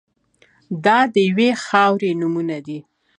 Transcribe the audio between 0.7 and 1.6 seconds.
دا د یوې